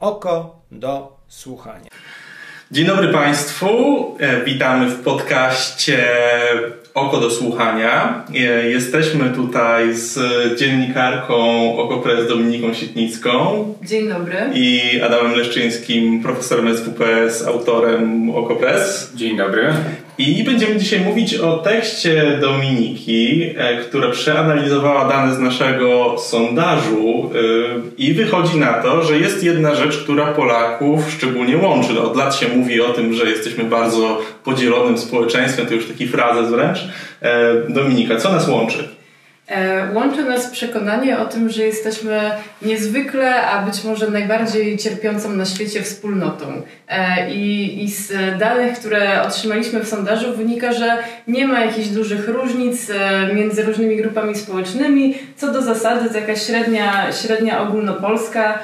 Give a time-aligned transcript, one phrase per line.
[0.00, 1.88] Oko do słuchania.
[2.70, 3.68] Dzień dobry Państwu.
[4.20, 6.04] E, witamy w podcaście
[6.94, 8.24] Oko do słuchania.
[8.34, 10.18] E, jesteśmy tutaj z
[10.58, 11.34] dziennikarką
[11.78, 13.74] OKO.press Dominiką Sitnicką.
[13.82, 14.36] Dzień dobry.
[14.54, 19.12] I Adamem Leszczyńskim, profesorem SWPS, autorem OKO.press.
[19.14, 19.72] Dzień dobry.
[20.18, 27.30] I będziemy dzisiaj mówić o tekście Dominiki, e, która przeanalizowała dane z naszego sondażu
[27.98, 32.00] i wychodzi na to, że jest jedna rzecz, która Polaków szczególnie łączy.
[32.00, 36.50] Od lat się mówi o tym, że jesteśmy bardzo podzielonym społeczeństwem, to już taki frazes
[36.50, 36.78] wręcz.
[37.22, 38.97] E, Dominika, co nas łączy?
[39.48, 42.30] E, łączy nas przekonanie o tym, że jesteśmy
[42.62, 46.62] niezwykle, a być może najbardziej cierpiącą na świecie wspólnotą.
[46.88, 50.98] E, I, I, z danych, które otrzymaliśmy w sondażu, wynika, że
[51.28, 52.92] nie ma jakichś dużych różnic
[53.34, 55.14] między różnymi grupami społecznymi.
[55.36, 58.58] Co do zasady, to jakaś średnia, średnia ogólnopolska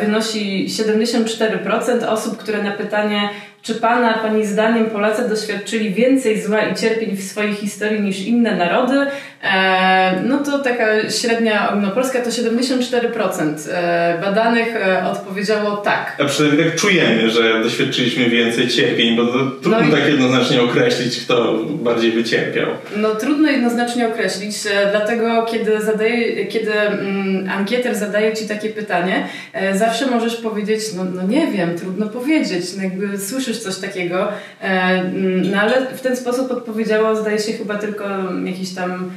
[0.00, 3.28] wynosi 74% osób, które na pytanie
[3.62, 8.56] czy Pana, Pani zdaniem Polacy doświadczyli więcej zła i cierpień w swojej historii niż inne
[8.56, 9.06] narody?
[9.42, 16.16] E, no to taka średnia ogólnopolska to 74% e, badanych e, odpowiedziało tak.
[16.20, 19.90] A przynajmniej tak czujemy, że doświadczyliśmy więcej cierpień, bo to trudno no i...
[19.90, 22.66] tak jednoznacznie określić, kto bardziej wycierpiał.
[22.96, 24.56] No trudno jednoznacznie określić,
[24.90, 29.26] dlatego kiedy, zadaje, kiedy mm, ankieter zadaje Ci takie pytanie,
[29.74, 34.28] zawsze możesz powiedzieć, no, no nie wiem, trudno powiedzieć, no jakby słyszysz coś takiego,
[34.60, 38.04] mm, no ale w ten sposób odpowiedziało zdaje się chyba tylko
[38.44, 39.10] jakiś tam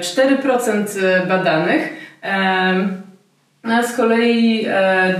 [0.00, 1.88] 4% e, badanych,
[3.62, 4.66] a z kolei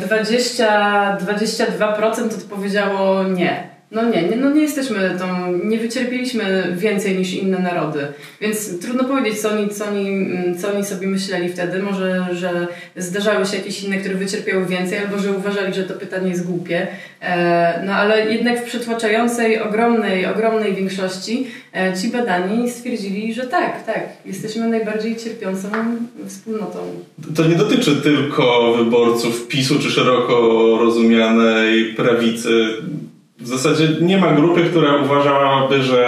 [0.01, 3.78] 20, e, 22% odpowiedziało nie.
[3.91, 8.07] No nie, nie, no nie jesteśmy tą, nie wycierpieliśmy więcej niż inne narody,
[8.41, 11.83] więc trudno powiedzieć, co oni, co, oni, co oni sobie myśleli wtedy.
[11.83, 12.67] Może, że
[12.97, 16.87] zdarzały się jakieś inne, które wycierpiały więcej, albo że uważali, że to pytanie jest głupie.
[17.21, 23.85] E, no ale jednak w przytłaczającej, ogromnej, ogromnej większości e, ci badani stwierdzili, że tak,
[23.87, 25.69] tak, jesteśmy najbardziej cierpiącą
[26.27, 26.79] wspólnotą.
[27.37, 30.35] To nie dotyczy tylko wyborców PiSu czy szeroko
[30.81, 32.51] rozumianej prawicy
[33.41, 36.05] w zasadzie nie ma grupy, która uważałaby, że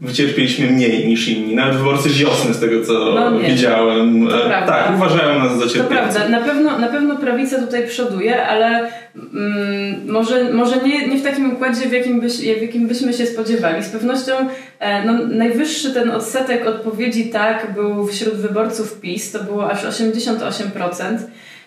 [0.00, 1.54] wycierpieliśmy mniej niż inni.
[1.54, 4.28] Nawet wyborcy wiosny, z tego co no widziałem.
[4.28, 5.88] E, tak, uważają nas za cierpiących.
[5.88, 6.28] To prawda.
[6.28, 11.52] Na pewno, na pewno prawica tutaj przoduje, ale mm, może, może nie, nie w takim
[11.52, 13.84] układzie, w jakim, byś, w jakim byśmy się spodziewali.
[13.84, 14.32] Z pewnością
[14.78, 19.32] e, no, najwyższy ten odsetek odpowiedzi tak był wśród wyborców PiS.
[19.32, 21.18] To było aż 88%.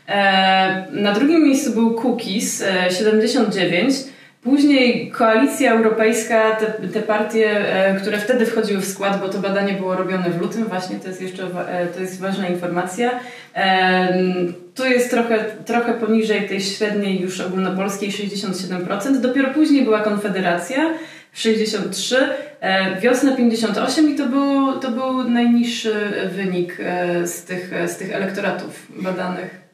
[0.08, 4.10] E, na drugim miejscu był Cookies, 79%.
[4.44, 9.74] Później Koalicja Europejska, te, te partie, e, które wtedy wchodziły w skład, bo to badanie
[9.74, 13.20] było robione w lutym, właśnie to jest jeszcze e, to jest ważna informacja.
[13.56, 14.24] E,
[14.76, 19.22] tu jest trochę, trochę poniżej tej średniej już ogólnopolskiej 67%.
[19.22, 20.94] Dopiero później była Konfederacja
[21.34, 22.30] 63,
[23.02, 25.94] wiosna 58 i to był, to był najniższy
[26.36, 26.78] wynik
[27.24, 29.69] z tych, z tych elektoratów badanych.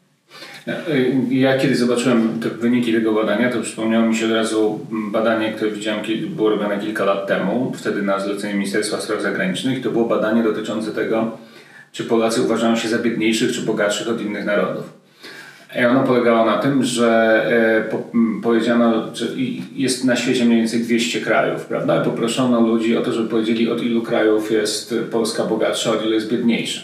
[1.30, 5.72] Ja kiedy zobaczyłem te wyniki tego badania, to przypomniało mi się od razu badanie, które
[5.72, 9.84] widziałem, było robione kilka lat temu, wtedy na zlecenie Ministerstwa Spraw Zagranicznych.
[9.84, 11.38] To było badanie dotyczące tego,
[11.92, 14.94] czy Polacy uważają się za biedniejszych czy bogatszych od innych narodów.
[15.82, 17.42] I ono polegało na tym, że
[17.94, 19.26] e, powiedziano, że
[19.76, 22.02] jest na świecie mniej więcej 200 krajów, prawda?
[22.02, 26.14] I poproszono ludzi o to, żeby powiedzieli, od ilu krajów jest Polska bogatsza, od ilu
[26.14, 26.82] jest biedniejsza.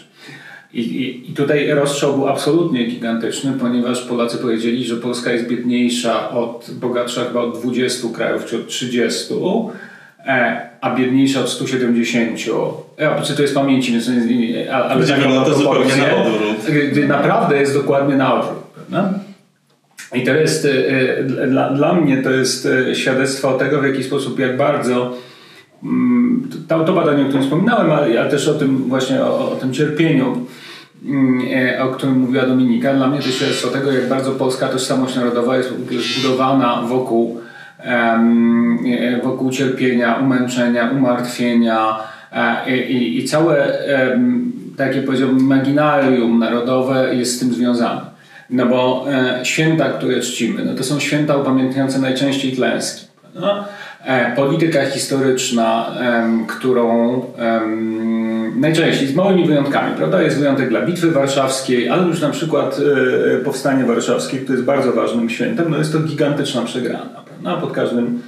[0.74, 6.30] I, i, I tutaj rozstrzał był absolutnie gigantyczny, ponieważ Polacy powiedzieli, że Polska jest biedniejsza
[6.30, 9.34] od, bogatsza chyba od 20 krajów, czy od 30,
[10.26, 12.38] e, a biedniejsza od 170.
[12.98, 14.08] Ja, czy to jest pamięci, więc
[14.72, 17.08] ale, ale tak to zupełnie na odwrót.
[17.08, 18.58] Naprawdę jest dokładnie na odwrót.
[18.74, 19.18] Prawda?
[20.14, 24.38] I to jest, e, dla, dla mnie to jest e, świadectwo tego, w jaki sposób,
[24.38, 25.14] jak bardzo
[25.82, 29.56] mm, to, to badanie, o którym wspominałem, ale, ale też o tym właśnie, o, o
[29.56, 30.61] tym cierpieniu e,
[31.80, 35.72] o którym mówiła Dominika, dla mnie to świadectwo tego, jak bardzo polska tożsamość narodowa jest
[36.16, 37.40] zbudowana wokół,
[37.78, 41.98] e, wokół cierpienia, umęczenia, umartwienia
[42.32, 43.78] e, i, i całe,
[44.76, 48.00] takie powiedziałbym, imaginarium narodowe jest z tym związane.
[48.50, 49.06] No bo
[49.42, 53.06] święta, które czcimy, no to są święta upamiętniające najczęściej klęski.
[53.34, 53.64] No?
[54.36, 55.94] Polityka historyczna,
[56.48, 57.22] którą
[58.56, 60.22] najczęściej, z małymi wyjątkami, prawda?
[60.22, 62.80] Jest wyjątek dla Bitwy Warszawskiej, ale już na przykład
[63.36, 67.60] e, Powstanie Warszawskie, które jest bardzo ważnym świętem, no jest to gigantyczna przegrana, prawda?
[67.60, 68.22] Pod każdym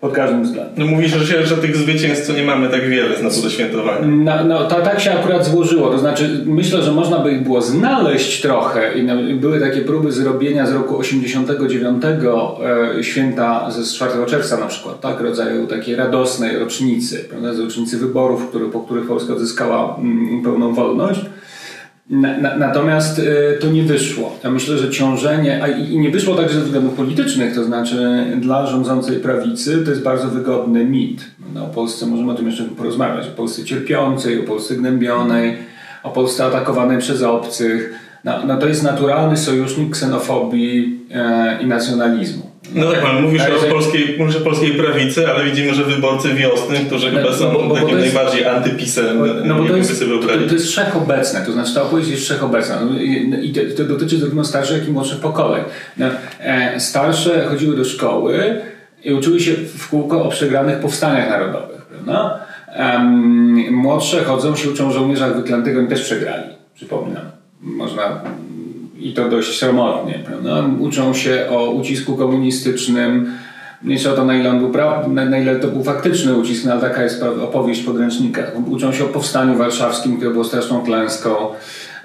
[0.00, 0.74] Pod każdym względem.
[0.76, 4.06] No mówisz, że, że tych zwycięstw nie mamy tak wiele z do świętowania.
[4.06, 5.90] No, no to tak się akurat złożyło.
[5.90, 8.98] To znaczy, myślę, że można by ich było znaleźć trochę.
[8.98, 15.00] I były takie próby zrobienia z roku 89 e, święta ze 4 czerwca na przykład,
[15.00, 15.20] tak?
[15.20, 17.54] Rodzaju takiej radosnej rocznicy, prawda?
[17.54, 21.20] Z rocznicy wyborów, który, po których Polska odzyskała mm, pełną wolność.
[22.10, 24.38] Na, na, natomiast y, to nie wyszło.
[24.44, 28.26] Ja myślę, że ciążenie, a i, i nie wyszło także ze względów politycznych, to znaczy
[28.40, 31.24] dla rządzącej prawicy to jest bardzo wygodny mit.
[31.54, 33.28] No, o Polsce możemy o tym jeszcze porozmawiać.
[33.28, 35.56] O Polsce cierpiącej, o Polsce gnębionej,
[36.02, 37.94] o Polsce atakowanej przez obcych.
[38.24, 42.47] No, no to jest naturalny sojusznik ksenofobii e, i nacjonalizmu.
[42.74, 46.76] No tak, pan mówisz o polskiej, mówisz o polskiej prawicy, ale widzimy, że wyborcy wiosny,
[46.86, 50.00] którzy no, chyba są bo, bo, takim bo jest, najbardziej antypisem, no bo to jest,
[50.00, 53.00] to, to jest wszechobecne, to znaczy ta opowieść jest wszechobecna no,
[53.42, 55.64] i to, to dotyczy zarówno starszych, jak i młodszych pokoleń.
[55.96, 56.06] No,
[56.40, 58.60] e, starsze chodziły do szkoły
[59.04, 62.40] i uczyły się w kółko o przegranych powstaniach narodowych, prawda?
[62.78, 66.44] Um, młodsze chodzą się uczą o żołnierzach wyklętych, oni też przegrali,
[66.74, 67.24] przypominam.
[67.60, 68.20] Można
[69.00, 70.18] i to dość sromotnie.
[70.26, 70.64] Prawda?
[70.78, 73.32] Uczą się o ucisku komunistycznym,
[73.82, 75.08] mniejsza o to, na ile, pra...
[75.08, 78.52] na ile to był faktyczny ucisk, no taka jest opowieść w podręcznikach.
[78.66, 81.30] Uczą się o powstaniu warszawskim, które było straszną klęską.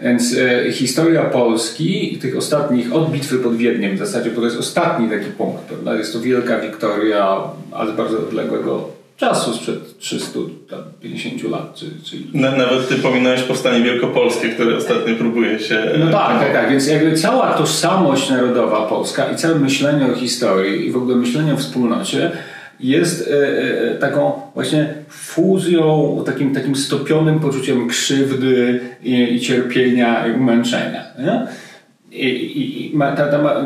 [0.02, 4.60] Więc e, historia Polski, tych ostatnich, od bitwy pod Wiedniem w zasadzie, bo to jest
[4.60, 5.96] ostatni taki punkt, prawda?
[5.96, 7.38] jest to wielka wiktoria,
[7.72, 11.76] ale bardzo odległego czasu sprzed 350 lat.
[11.76, 12.18] Czy, czy...
[12.34, 15.84] Nawet ty pominąłeś powstanie wielkopolskie, które ostatnio próbuje się...
[16.00, 16.70] No tak, tak, tak.
[16.70, 21.54] Więc jakby cała tożsamość narodowa polska i całe myślenie o historii i w ogóle myślenie
[21.54, 22.32] o wspólnocie
[22.80, 30.32] jest e, e, taką właśnie fuzją, takim, takim stopionym poczuciem krzywdy i, i cierpienia i
[30.32, 31.04] umęczenia.
[31.20, 31.48] Nie?
[32.14, 33.64] I, i, i ta, ta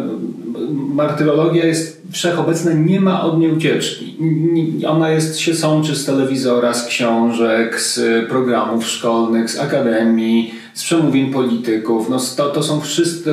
[0.93, 4.17] martyrologia jest wszechobecna, nie ma od niej ucieczki.
[4.87, 11.33] Ona jest, się sączy z telewizora, z książek, z programów szkolnych, z akademii, z przemówień
[11.33, 12.09] polityków.
[12.09, 13.31] No, to, to są wszystkie,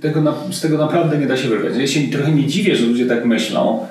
[0.00, 1.72] tego, z tego naprawdę nie da się wyrwać.
[1.78, 3.86] Ja się trochę nie dziwię, że ludzie tak myślą,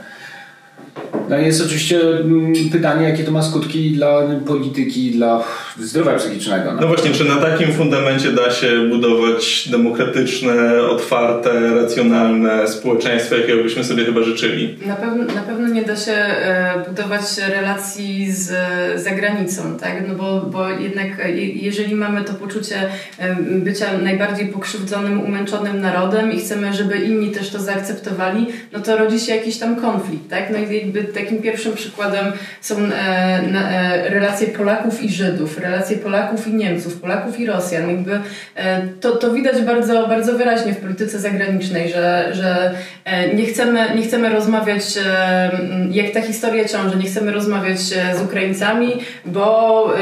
[1.30, 5.44] no jest oczywiście mm, pytanie, jakie to ma skutki dla polityki, dla
[5.80, 6.74] zdrowia psychicznego.
[6.82, 13.84] No właśnie, czy na takim fundamencie da się budować demokratyczne, otwarte, racjonalne społeczeństwo, jakiego byśmy
[13.84, 14.78] sobie chyba życzyli?
[14.86, 18.52] Na pewno, na pewno nie da się e, budować relacji z
[19.02, 20.04] zagranicą, tak?
[20.08, 22.76] No bo, bo jednak e, jeżeli mamy to poczucie
[23.18, 28.98] e, bycia najbardziej pokrzywdzonym, umęczonym narodem i chcemy, żeby inni też to zaakceptowali, no to
[28.98, 30.50] rodzi się jakiś tam konflikt, tak?
[30.50, 32.26] No i jakby takim pierwszym przykładem
[32.62, 32.76] są
[34.04, 37.90] relacje Polaków i Żydów, relacje Polaków i Niemców, Polaków i Rosjan.
[37.90, 38.20] Jakby
[38.56, 42.72] e, to, to widać bardzo, bardzo wyraźnie w polityce zagranicznej, że, że
[43.06, 45.52] e, nie, chcemy, nie chcemy rozmawiać, e,
[45.92, 48.94] jak ta historia ciąży, nie chcemy rozmawiać z Ukraińcami,
[49.26, 49.94] bo,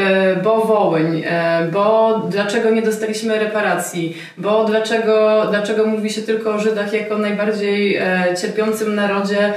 [0.43, 1.23] bo Wołyń,
[1.71, 7.99] bo dlaczego nie dostaliśmy reparacji, bo dlaczego, dlaczego mówi się tylko o Żydach jako najbardziej
[8.41, 9.53] cierpiącym narodzie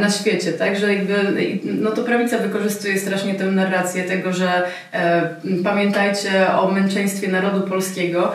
[0.00, 0.76] na świecie, tak?
[0.80, 1.14] Że jakby,
[1.64, 4.62] no to prawica wykorzystuje strasznie tę narrację tego, że
[5.64, 6.30] pamiętajcie
[6.60, 8.32] o męczeństwie narodu polskiego,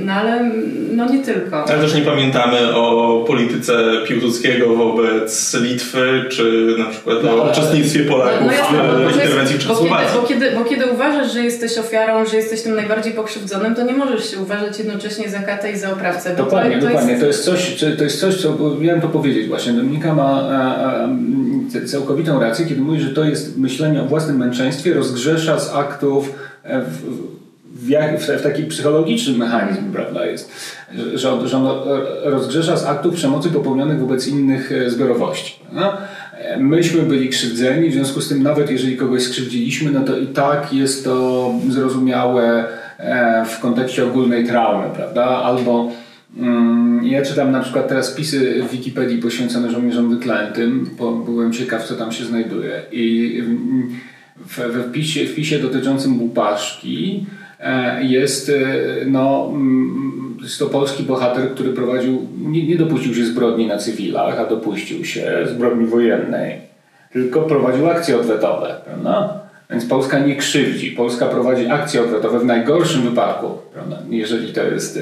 [0.00, 0.50] no ale
[0.92, 1.64] no nie tylko.
[1.68, 3.74] Ale też nie pamiętamy o polityce
[4.08, 10.20] Piłsudskiego wobec Litwy, czy na przykład no, o uczestnictwie Polaków no, no, w interwencji Czechosłowacji.
[10.20, 13.92] Bo kiedy, bo kiedy uważasz, że jesteś ofiarą, że jesteś tym najbardziej pokrzywdzonym, to nie
[13.92, 16.36] możesz się uważać jednocześnie za katę i za oprawcę.
[16.36, 17.10] Dokładnie, to, dokładnie.
[17.10, 17.22] Jest...
[17.22, 19.72] To, jest coś, to jest coś, co miałem to powiedzieć właśnie.
[19.72, 21.08] Dominika ma a, a,
[21.86, 26.82] całkowitą rację, kiedy mówi, że to jest myślenie o własnym męczeństwie, rozgrzesza z aktów e,
[26.82, 27.02] w,
[27.74, 30.50] w, w, w taki psychologiczny mechanizm, prawda, jest,
[31.14, 31.66] że, że on
[32.24, 35.54] rozgrzesza z aktów przemocy popełnionych wobec innych e, zbiorowości.
[35.72, 35.92] No?
[36.58, 40.72] Myśmy byli krzywdzeni, w związku z tym nawet jeżeli kogoś skrzywdziliśmy, no to i tak
[40.72, 42.64] jest to zrozumiałe
[42.98, 45.24] e, w kontekście ogólnej traumy, prawda?
[45.24, 45.90] Albo
[47.02, 51.94] ja czytam na przykład teraz pisy w Wikipedii poświęcone żołnierzom wyklętym, bo byłem ciekaw, co
[51.94, 52.82] tam się znajduje.
[52.92, 53.88] I mm,
[54.56, 57.26] we wpisie, wpisie dotyczącym Bupaszki
[57.60, 63.66] e, jest, e, no, mm, to polski bohater, który prowadził, nie, nie dopuścił się zbrodni
[63.66, 66.60] na cywilach, a dopuścił się zbrodni wojennej,
[67.12, 69.40] tylko prowadził akcje odwetowe, prawda?
[69.70, 70.90] Więc Polska nie krzywdzi.
[70.90, 73.98] Polska prowadzi akcje odwetowe w najgorszym wypadku, prawda?
[74.10, 74.98] jeżeli to jest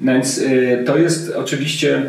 [0.00, 2.02] e, więc y, to jest oczywiście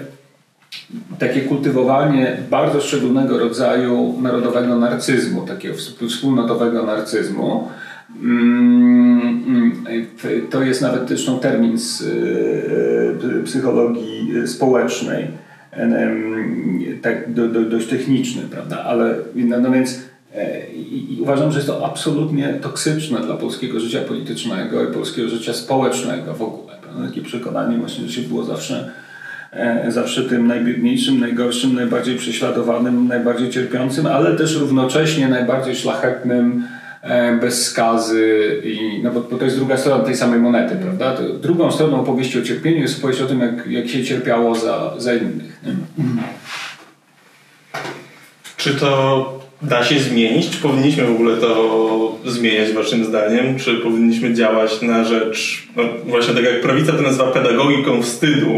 [1.20, 5.76] takie kultywowanie bardzo szczególnego rodzaju narodowego narcyzmu, takiego
[6.08, 7.68] wspólnotowego narcyzmu.
[8.24, 9.84] Mm,
[10.26, 15.28] y, to jest nawet zresztą termin z y, psychologii społecznej.
[17.02, 18.84] tak do, do, dość techniczny, prawda?
[18.84, 20.00] Ale no, no więc
[20.36, 25.54] e, i uważam, że jest to absolutnie toksyczne dla polskiego życia politycznego i polskiego życia
[25.54, 26.67] społecznego w ogóle.
[26.98, 27.16] Prawda?
[27.16, 28.92] Takie przekonanie właśnie, że się było zawsze
[29.52, 36.64] e, zawsze tym najbiedniejszym, najgorszym, najbardziej prześladowanym, najbardziej cierpiącym, ale też równocześnie najbardziej szlachetnym,
[37.02, 41.16] E, bez skazy, i, no bo, bo, to jest druga strona tej samej monety, prawda?
[41.16, 44.94] To drugą stroną opowieści o cierpieniu jest opowieść o tym, jak, jak się cierpiało za,
[44.98, 45.62] za innych.
[48.58, 50.50] Czy to da się zmienić?
[50.50, 53.60] Czy powinniśmy w ogóle to zmieniać waszym zdaniem?
[53.60, 58.52] Czy powinniśmy działać na rzecz, no właśnie tak jak prawica to nazywa pedagogiką wstydu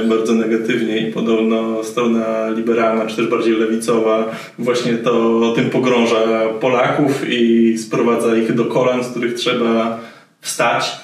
[0.00, 6.48] e, bardzo negatywnie i podobno strona liberalna, czy też bardziej lewicowa właśnie to tym pogrąża
[6.60, 10.00] Polaków i sprowadza ich do kolan, z których trzeba
[10.40, 10.96] wstać?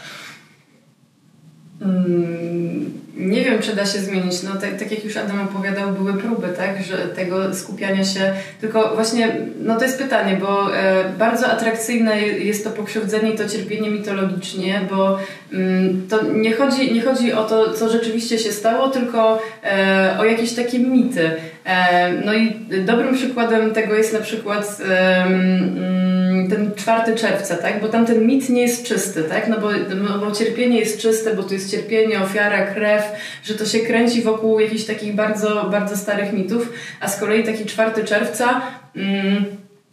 [1.83, 2.54] Mm
[3.17, 4.43] nie wiem, czy da się zmienić.
[4.43, 8.33] No, tak, tak jak już Adam opowiadał, były próby, tak, że tego skupiania się.
[8.61, 13.49] Tylko właśnie, no to jest pytanie, bo e, bardzo atrakcyjne jest to pokrzywdzenie i to
[13.49, 15.19] cierpienie mitologicznie, bo
[15.53, 20.25] mm, to nie chodzi, nie chodzi o to, co rzeczywiście się stało, tylko e, o
[20.25, 21.31] jakieś takie mity.
[21.65, 22.53] E, no i
[22.85, 24.79] dobrym przykładem tego jest na przykład.
[25.25, 27.81] Mm, ten 4 czerwca, tak?
[27.81, 29.49] Bo tam ten mit nie jest czysty, tak?
[29.49, 29.69] No bo,
[30.09, 33.03] no bo cierpienie jest czyste, bo to jest cierpienie, ofiara, krew,
[33.45, 37.67] że to się kręci wokół jakichś takich bardzo, bardzo starych mitów, a z kolei taki
[37.67, 38.63] 4 czerwca
[38.97, 39.45] mm,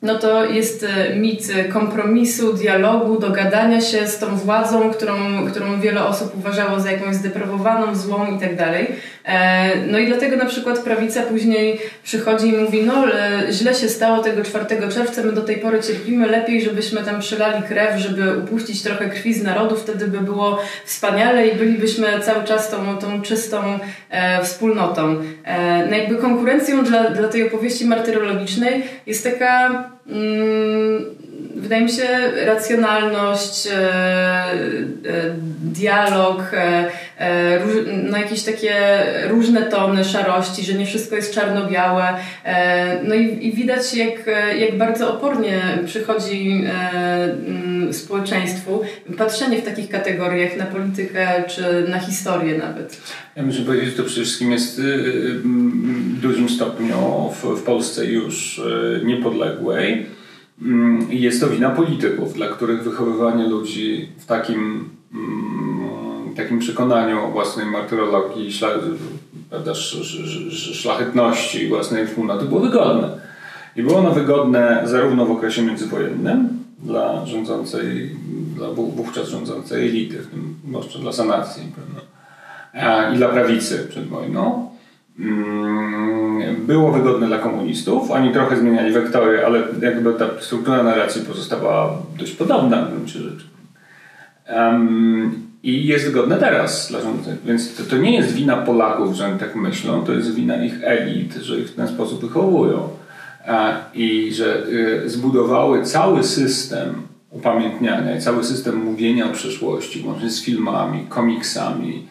[0.01, 6.05] no to jest e, mit kompromisu, dialogu, dogadania się z tą władzą, którą, którą wiele
[6.05, 8.87] osób uważało za jakąś zdeprawowaną, złą i tak dalej.
[9.25, 13.05] E, no i dlatego na przykład prawica później przychodzi i mówi, no
[13.51, 17.63] źle się stało tego 4 czerwca, my do tej pory cierpimy, lepiej żebyśmy tam przelali
[17.63, 22.69] krew, żeby upuścić trochę krwi z narodu, wtedy by było wspaniale i bylibyśmy cały czas
[22.69, 25.21] tą, tą czystą e, wspólnotą.
[25.43, 29.83] E, no jakby konkurencją dla, dla tej opowieści martyrologicznej jest taka
[31.71, 32.07] wydaje mi się,
[32.45, 34.55] racjonalność, e, e,
[35.63, 36.89] dialog, e,
[38.03, 38.73] no jakieś takie
[39.29, 42.03] różne tony szarości, że nie wszystko jest czarno-białe.
[43.03, 44.29] No i, i widać, jak,
[44.59, 46.63] jak bardzo opornie przychodzi
[47.47, 48.81] mm, społeczeństwu
[49.17, 53.01] patrzenie w takich kategoriach na politykę czy na historię nawet.
[53.35, 58.61] Ja muszę powiedzieć, że to przede wszystkim jest w dużym stopniu w, w Polsce już
[59.03, 60.00] niepodległej Mm,
[61.09, 67.65] jest to wina polityków, dla których wychowywanie ludzi w takim, mm, takim przekonaniu o własnej
[67.65, 68.49] martyrologii,
[69.49, 69.73] prawda,
[70.73, 73.09] szlachetności własnej wspólnoty było wygodne.
[73.75, 76.49] I było ono wygodne zarówno w okresie międzywojennym
[76.79, 78.15] dla rządzącej,
[78.55, 84.70] dla wówczas rządzącej elity, w tym zwłaszcza dla sanacji, prawda, i dla prawicy przed wojną,
[84.70, 84.70] Mm,
[86.57, 88.11] było wygodne dla komunistów.
[88.11, 93.45] Oni trochę zmieniali wektory, ale jakby ta struktura narracji pozostawała dość podobna w gruncie rzeczy.
[94.55, 97.45] Um, I jest wygodne teraz dla rządzących.
[97.45, 100.83] Więc to, to, nie jest wina Polaków, że oni tak myślą, to jest wina ich
[100.83, 102.89] elit, że ich w ten sposób wychowują.
[103.47, 106.93] A, I że y, zbudowały cały system
[107.29, 112.07] upamiętniania i cały system mówienia o przeszłości, łącznie z filmami, komiksami,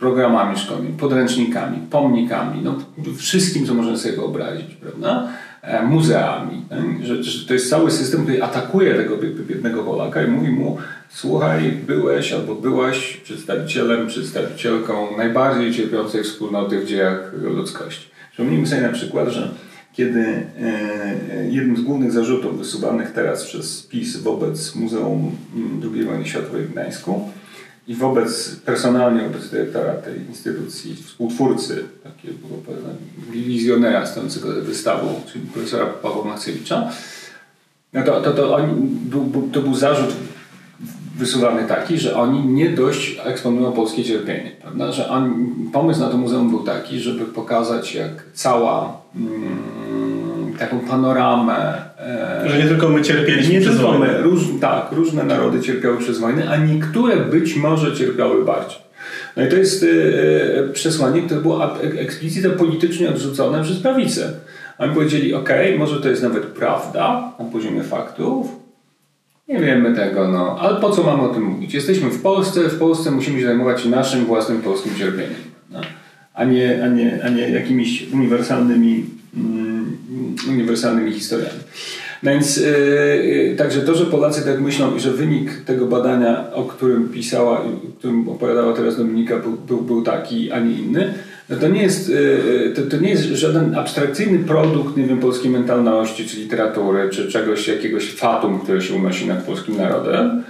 [0.00, 2.74] programami szkolnymi, podręcznikami, pomnikami, no,
[3.16, 5.28] wszystkim, co można sobie wyobrazić, prawda?
[5.62, 6.62] E, muzeami.
[6.68, 6.78] Tak?
[7.02, 9.16] Że, że, to jest cały system, który atakuje tego
[9.48, 10.78] biednego Polaka i mówi mu
[11.10, 18.10] słuchaj, byłeś albo byłaś przedstawicielem, przedstawicielką najbardziej cierpiącej wspólnoty w dziejach ludzkości.
[18.32, 19.50] Przypomnijmy sobie na przykład, że
[19.92, 25.36] kiedy e, jednym z głównych zarzutów wysuwanych teraz przez PiS wobec Muzeum
[25.94, 27.30] II wojny światowej w Gdańsku
[27.90, 32.46] i wobec, personalnie wobec dyrektora tej instytucji, współtwórcy, takiego
[33.30, 36.90] wizjonera stojącego wystawą, czyli profesora Pawła Maksewicza,
[37.92, 38.90] no to, to, to, oni,
[39.52, 40.14] to był zarzut
[41.16, 44.50] wysuwany taki, że oni nie dość eksponują polskie cierpienie.
[44.60, 44.92] Prawda?
[44.92, 49.58] Że on, pomysł na to muzeum był taki, żeby pokazać, jak cała mm,
[50.60, 51.74] taką panoramę.
[51.98, 54.06] E, że nie tylko my cierpieliśmy nie przez tylko wojnę.
[54.06, 58.78] My, róż, tak, różne narody cierpiały przez wojnę, a niektóre być może cierpiały bardziej.
[59.36, 64.32] No i to jest e, przesłanie, które było eksplicitnie politycznie odrzucone przez prawicę.
[64.78, 68.60] Oni powiedzieli, ok, może to jest nawet prawda na poziomie faktów,
[69.48, 70.56] nie wiemy tego, no.
[70.60, 71.74] Ale po co mamy o tym mówić?
[71.74, 75.40] Jesteśmy w Polsce, w Polsce musimy się zajmować naszym własnym polskim cierpieniem,
[75.70, 75.80] no?
[76.34, 79.04] a, nie, a, nie, a nie jakimiś uniwersalnymi,
[79.36, 79.69] mm,
[80.48, 81.60] uniwersalnymi historiami.
[82.22, 86.64] No więc yy, także to, że Polacy tak myślą i że wynik tego badania, o
[86.64, 87.64] którym pisała, o
[87.98, 91.14] którym opowiadała teraz Dominika, był, był, był taki, a nie inny,
[91.48, 95.50] no to nie jest, yy, to, to, nie jest żaden abstrakcyjny produkt, nie wiem, polskiej
[95.50, 100.42] mentalności, czy literatury, czy czegoś, jakiegoś fatum, które się unosi nad polskim narodem,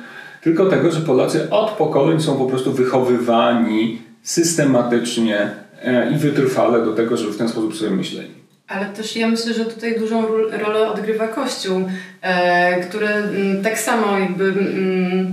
[0.42, 5.50] tylko tego, że Polacy od pokoleń są po prostu wychowywani systematycznie
[5.84, 8.39] yy, i wytrwale do tego, żeby w ten sposób sobie myśleli.
[8.70, 11.88] Ale też ja myślę, że tutaj dużą rolę odgrywa Kościół,
[12.22, 15.29] e, który mm, tak samo jakby mm,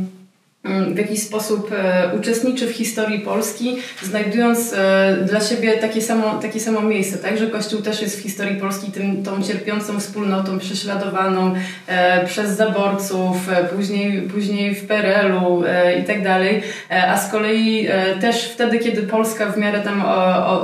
[0.94, 6.60] w jakiś sposób e, uczestniczy w historii Polski, znajdując e, dla siebie takie samo, takie
[6.60, 7.38] samo miejsce, tak?
[7.38, 11.56] Że Kościół też jest w historii Polski tym, tą cierpiącą wspólnotą, prześladowaną
[11.88, 13.38] e, przez zaborców,
[13.76, 15.64] później, później w PRL-u
[16.02, 16.64] i tak dalej,
[17.08, 17.88] a z kolei
[18.22, 20.06] też wtedy, kiedy Polska w miarę tam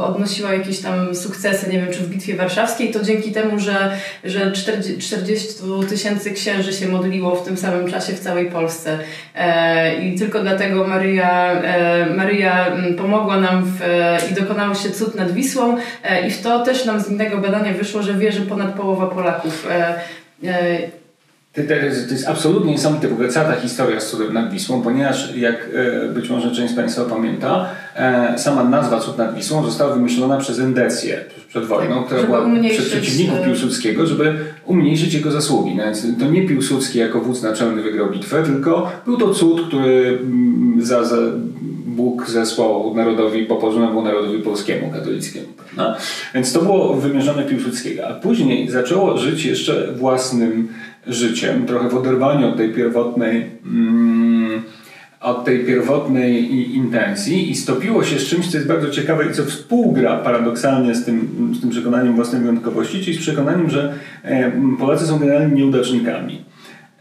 [0.03, 4.51] odnosiła jakieś tam sukcesy, nie wiem, czy w Bitwie Warszawskiej, to dzięki temu, że, że
[5.00, 5.48] 40
[5.89, 9.00] tysięcy księży się modliło w tym samym czasie w całej Polsce
[9.93, 15.15] i tylko dlatego Maryja, e, Maryja mm, pomogła nam w, e, i dokonał się cud
[15.15, 18.73] nad Wisłą e, i w to też nam z innego badania wyszło, że wierzy ponad
[18.73, 19.67] połowa Polaków.
[21.53, 24.81] To jest, to jest absolutnie niesamowite, w ogóle cała ta historia z cudem nad Wisłą,
[24.81, 25.69] ponieważ jak
[26.13, 27.69] być może część z Państwa pamięta,
[28.38, 32.89] sama nazwa Cud nad Wisłą została wymyślona przez Endecję przed wojną, tak, która była przez
[32.89, 35.75] przeciwników Piłsudskiego, żeby umniejszyć jego zasługi.
[35.75, 40.19] No więc to nie Piłsudski jako wódz naczelny wygrał bitwę, tylko był to cud, który
[40.22, 41.17] mm, za, za
[41.86, 45.48] Bóg zesłał narodowi, poporządnemu narodowi polskiemu, katolickiemu.
[45.57, 45.98] Prawda?
[46.33, 48.07] Więc to było wymierzone Piłsudskiego.
[48.07, 50.67] A później zaczęło żyć jeszcze własnym
[51.07, 54.62] życiem, trochę w oderwaniu od tej pierwotnej mm,
[55.24, 57.51] od tej pierwotnej intencji.
[57.51, 61.51] I stopiło się z czymś, co jest bardzo ciekawe i co współgra paradoksalnie z tym,
[61.57, 63.93] z tym przekonaniem własnej wyjątkowości, czyli z przekonaniem, że
[64.24, 66.45] e, Polacy są generalnie nieudacznikami.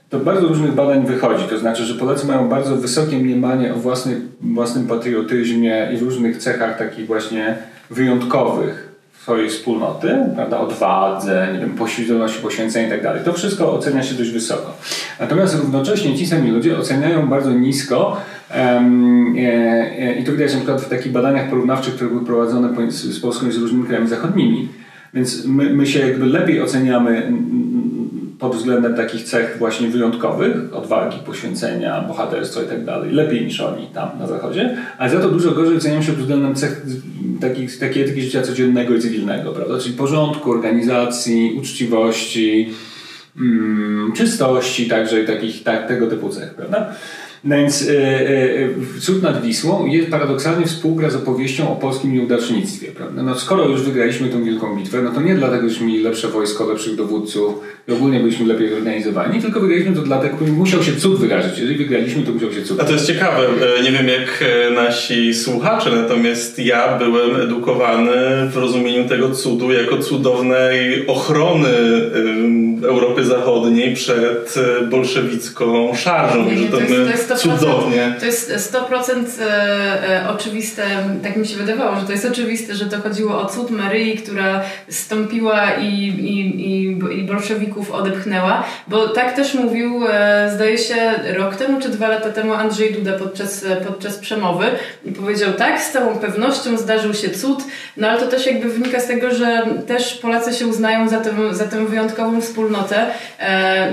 [0.08, 4.16] To bardzo różnych badań wychodzi, to znaczy, że Polacy mają bardzo wysokie mniemanie o własnej,
[4.40, 7.54] własnym patriotyzmie i różnych cechach takich właśnie
[7.90, 8.91] wyjątkowych,
[9.22, 13.24] swojej wspólnoty, prawda, odwadze, nie wiem, poświęconości, poświęcenia i tak dalej.
[13.24, 14.76] To wszystko ocenia się dość wysoko.
[15.20, 18.16] Natomiast równocześnie ci sami ludzie oceniają bardzo nisko
[18.56, 19.40] um, e,
[19.98, 23.48] e, i to widać na przykład w takich badaniach porównawczych, które były prowadzone z Polską
[23.48, 24.68] i z różnymi krajami zachodnimi.
[25.14, 27.32] Więc my, my się jakby lepiej oceniamy
[28.38, 33.86] pod względem takich cech właśnie wyjątkowych, odwagi, poświęcenia, bohaterstwa i tak dalej, lepiej niż oni
[33.86, 36.82] tam na zachodzie, ale za to dużo gorzej oceniają się pod względem cech
[37.42, 39.78] takich, takiej etyki życia codziennego i cywilnego, prawda?
[39.78, 42.70] Czyli porządku, organizacji, uczciwości,
[43.36, 46.94] mm, czystości, także i takich, tak, tego typu cech, prawda?
[47.44, 52.88] No więc e, e, Cud nad Wisłą jest paradoksalnie współgra z opowieścią o polskim nieudacznictwie.
[52.88, 53.22] Prawda?
[53.22, 56.66] No, skoro już wygraliśmy tę wielką bitwę, no to nie dlatego, żeśmy mieli lepsze wojsko,
[56.66, 61.18] lepszych dowódców i ogólnie byliśmy lepiej zorganizowani, tylko wygraliśmy to dlatego, że musiał się cud
[61.18, 61.58] wydarzyć.
[61.58, 63.46] Jeżeli wygraliśmy, to musiał się cud A to jest ciekawe.
[63.78, 68.12] E, nie wiem jak nasi słuchacze, natomiast ja byłem edukowany
[68.52, 71.68] w rozumieniu tego cudu jako cudownej ochrony
[72.82, 74.54] Europy Zachodniej przed
[74.90, 76.44] bolszewicką szarżą.
[76.44, 78.14] Nie, nie, to, jest, to jest Cudownie.
[78.20, 80.82] To jest 100% e, e, oczywiste,
[81.22, 84.62] tak mi się wydawało, że to jest oczywiste, że to chodziło o cud Maryi, która
[84.88, 86.40] stąpiła i, i,
[86.70, 90.94] i, i bolszewików odepchnęła, bo tak też mówił, e, zdaje się,
[91.36, 94.66] rok temu czy dwa lata temu Andrzej Duda podczas, podczas przemowy
[95.04, 97.64] i powiedział tak, z całą pewnością zdarzył się cud,
[97.96, 101.30] no ale to też jakby wynika z tego, że też Polacy się uznają za tę,
[101.52, 103.06] za tę wyjątkową wspólnotę.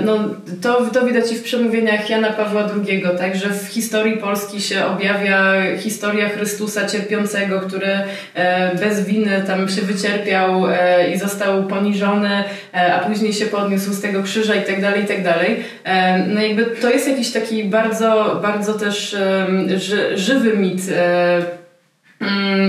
[0.04, 0.18] No,
[0.62, 3.29] to, to widać i w przemówieniach Jana Pawła II, tak?
[3.34, 7.98] Że w historii Polski się objawia historia Chrystusa cierpiącego, który
[8.34, 13.92] e, bez winy tam się wycierpiał e, i został poniżony, e, a później się podniósł
[13.92, 15.56] z tego krzyża i tak dalej, i tak dalej.
[16.26, 19.16] No jakby to jest jakiś taki bardzo, bardzo też
[20.14, 20.80] żywy mit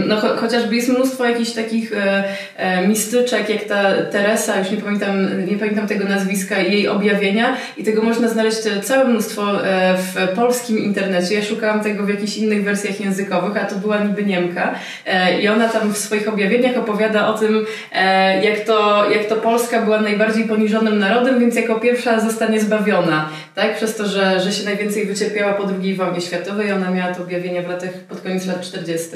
[0.08, 2.24] no, cho chociażby jest mnóstwo jakichś takich e,
[2.58, 7.84] e, mistyczek, jak ta Teresa, już nie pamiętam, nie pamiętam tego nazwiska, jej objawienia i
[7.84, 11.36] tego można znaleźć całe mnóstwo e, w polskim internecie.
[11.36, 15.48] Ja szukałam tego w jakichś innych wersjach językowych, a to była niby Niemka e, i
[15.48, 20.02] ona tam w swoich objawieniach opowiada o tym, e, jak, to, jak to Polska była
[20.02, 23.76] najbardziej poniżonym narodem, więc jako pierwsza zostanie zbawiona, tak?
[23.76, 26.72] Przez to, że, że się najwięcej wycierpiała po II wojnie światowej.
[26.72, 29.10] Ona miała to objawienia w latach, pod koniec lat 40.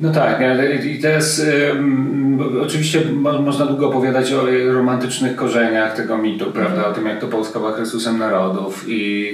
[0.00, 0.40] No tak,
[0.84, 6.92] i teraz um, oczywiście mo można długo opowiadać o romantycznych korzeniach tego mitu, prawda, mm.
[6.92, 9.30] o tym jak to Polska była Chrystusem narodów i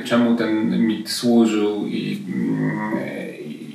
[0.00, 2.18] e, czemu ten mit służył i,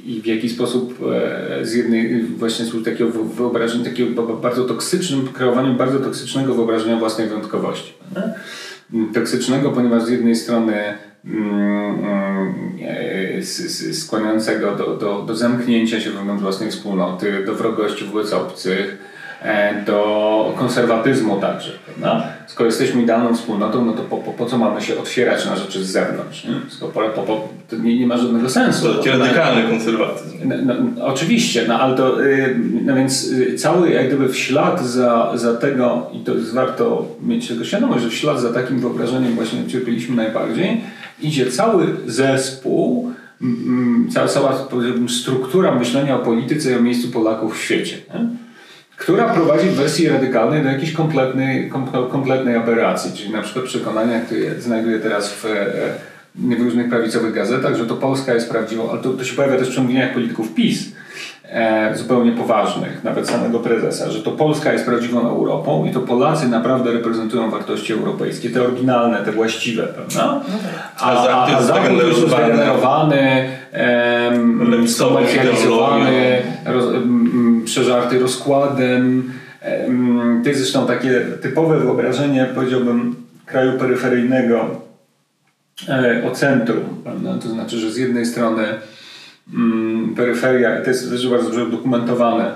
[0.06, 5.74] i w jaki sposób e, z jednej właśnie z takiego wyobrażenia, takiego bardzo toksycznym, kreowaniu
[5.74, 7.94] bardzo toksycznego wyobrażenia własnej wyjątkowości.
[9.14, 11.15] Toksycznego, ponieważ z jednej strony mm, mm,
[13.94, 19.25] skłaniającego do, do, do zamknięcia się wewnątrz własnej wspólnoty, do wrogości wobec obcych, E,
[19.86, 21.72] do konserwatyzmu także.
[21.86, 22.28] Prawda?
[22.48, 25.84] Skoro jesteśmy idealną wspólnotą, no to po, po, po co mamy się otwierać na rzeczy
[25.84, 26.44] z zewnątrz?
[26.44, 26.54] Nie?
[26.70, 28.94] Skoro po, po, to nie, nie ma żadnego sensu.
[28.94, 30.38] To radykalny konserwatyzm.
[30.46, 34.86] No, no, oczywiście, no ale to, yy, no więc yy, cały jak gdyby w ślad
[34.86, 38.80] za, za tego, i to jest warto mieć tego świadomość, że w ślad za takim
[38.80, 40.82] wyobrażeniem właśnie cierpieliśmy najbardziej,
[41.22, 43.12] idzie cały zespół,
[44.10, 44.68] cała, cała
[45.08, 47.98] struktura myślenia o polityce i o miejscu Polaków w świecie.
[48.14, 48.45] Nie?
[48.98, 51.72] Która prowadzi w wersji radykalnej do jakiejś kompletnej,
[52.12, 55.50] kompletnej aberracji, czyli na przykład przekonania, które znajduję teraz w, e,
[56.36, 59.68] w różnych prawicowych gazetach, że to Polska jest prawdziwą, ale to, to się pojawia też
[59.68, 60.92] w przemówieniach polityków PiS,
[61.44, 66.48] e, zupełnie poważnych, nawet samego prezesa, że to Polska jest prawdziwą Europą i to Polacy
[66.48, 70.26] naprawdę reprezentują wartości europejskie, te oryginalne, te właściwe, prawda?
[70.26, 70.96] No tak.
[71.00, 73.50] A, a, a Zachód już zdegenerowany,
[74.88, 76.86] skomercjalizowany, roz,
[77.66, 79.32] przeżarty rozkładem.
[80.44, 84.82] To jest zresztą takie typowe wyobrażenie, powiedziałbym, kraju peryferyjnego
[85.90, 86.84] e, o centrum.
[87.04, 87.38] Prawda?
[87.38, 88.64] To znaczy, że z jednej strony
[89.54, 92.52] mm, peryferia, to jest też bardzo dobrze udokumentowane,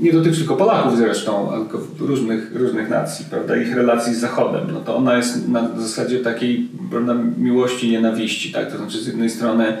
[0.00, 4.80] nie dotyczy tylko Polaków zresztą, tylko różnych, różnych nacji, prawda, ich relacji z Zachodem, no
[4.80, 9.76] to ona jest na zasadzie takiej prawda, miłości, nienawiści, tak, to znaczy z jednej strony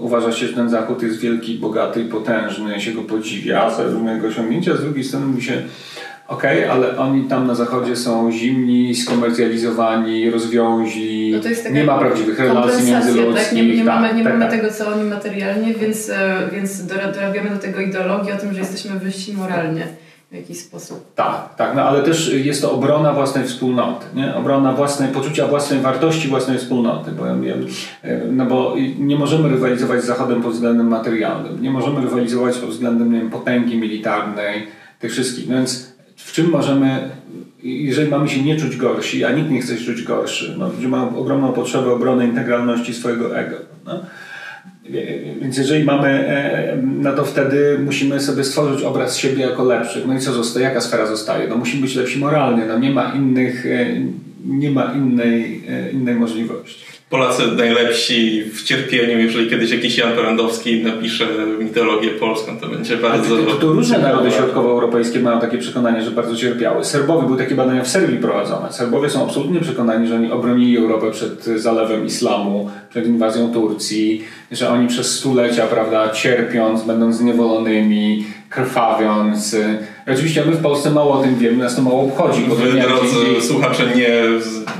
[0.00, 4.28] uważa się, że ten Zachód jest wielki, bogaty i potężny, się go podziwia za różnego
[4.28, 5.62] osiągnięcia, z drugiej strony mówi się,
[6.28, 11.34] ok, ale oni tam na Zachodzie są zimni, skomercjalizowani, rozwiąźli,
[11.64, 13.44] no nie ma prawdziwych relacji międzyludzkich.
[13.44, 13.52] Tak?
[13.52, 14.60] Nie, nie, tak, mamy, nie tak, mamy tak.
[14.60, 18.98] tego, co oni materialnie, więc, e, więc dorabiamy do tego ideologii o tym, że jesteśmy
[18.98, 19.86] wyżsi moralnie
[20.30, 21.14] w jakiś sposób.
[21.14, 24.34] Tak, tak, no ale też jest to obrona własnej wspólnoty, nie?
[24.34, 27.24] obrona własnej, poczucia własnej wartości własnej wspólnoty, bo,
[28.32, 33.12] no bo nie możemy rywalizować z Zachodem pod względem materialnym, nie możemy rywalizować pod względem
[33.12, 34.66] nie wiem, potęgi militarnej,
[34.98, 37.10] tych wszystkich, no więc w czym możemy,
[37.62, 40.88] jeżeli mamy się nie czuć gorsi, a nikt nie chce się czuć gorszy, no, ludzie
[40.88, 44.00] mają ogromną potrzebę obrony integralności swojego ego, no?
[45.40, 50.06] Więc jeżeli mamy, e, no to wtedy musimy sobie stworzyć obraz siebie jako lepszych.
[50.06, 50.66] No i co zostaje?
[50.66, 51.48] Jaka sfera zostaje?
[51.48, 52.64] No musimy być lepsi moralnie.
[52.66, 53.86] No nie ma innych, e,
[54.44, 56.89] nie ma innej, e, innej możliwości.
[57.10, 61.26] Polacy najlepsi w cierpieniu, jeżeli kiedyś jakiś Jan Porandowski napisze
[61.58, 63.36] mitologię polską, to będzie bardzo...
[63.36, 66.84] To, to, to różne narody środkowoeuropejskie mają takie przekonanie, że bardzo cierpiały.
[66.84, 68.72] Serbowie, były takie badania w Serbii prowadzone.
[68.72, 74.68] Serbowie są absolutnie przekonani, że oni obronili Europę przed zalewem islamu, przed inwazją Turcji, że
[74.68, 79.56] oni przez stulecia, prawda, cierpiąc, będąc zniewolonymi, krwawiąc.
[80.12, 82.42] Oczywiście my w Polsce mało o tym wiemy, nas to mało obchodzi.
[82.48, 84.10] Bo Wy, drodzy słuchacze, nie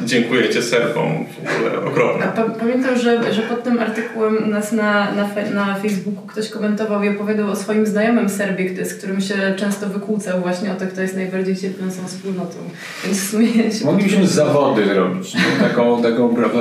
[0.05, 1.25] dziękujecie Serbom.
[1.45, 2.33] W ogóle okropne.
[2.61, 7.09] pamiętam, że, że pod tym artykułem u nas na, na, na Facebooku ktoś komentował i
[7.09, 11.17] opowiadał o swoim znajomym Serbie, z którym się często wykłócał właśnie o to, kto jest
[11.17, 12.57] najbardziej cierpiącą wspólnotą.
[13.05, 15.37] Więc w sumie się Moglibyśmy zawody robić.
[15.61, 16.61] Taką, taką prawda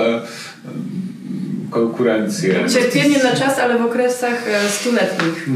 [1.69, 2.55] konkurencję.
[2.73, 5.49] Cierpienie na czas, ale w okresach e, stuletnich.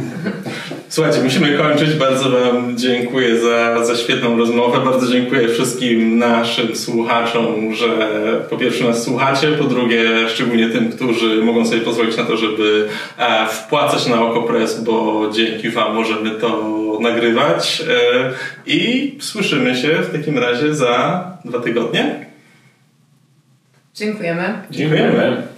[0.89, 1.93] Słuchajcie, musimy kończyć.
[1.93, 4.79] Bardzo Wam dziękuję za, za świetną rozmowę.
[4.85, 7.87] Bardzo dziękuję wszystkim naszym słuchaczom, że
[8.49, 12.87] po pierwsze nas słuchacie, po drugie szczególnie tym, którzy mogą sobie pozwolić na to, żeby
[13.17, 17.83] e, wpłacać na OkoPress, bo dzięki Wam możemy to nagrywać.
[17.89, 18.31] E,
[18.65, 22.25] I słyszymy się w takim razie za dwa tygodnie.
[23.95, 24.61] Dziękujemy.
[24.71, 25.52] Dziękujemy.